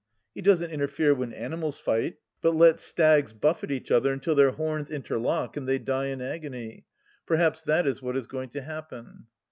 [0.33, 4.89] He doesn't interfere when animals fight, but lets stags buffet each other until their horns
[4.89, 6.85] interlock and they die in agony.
[7.27, 9.27] Perhaps that is what is going to happen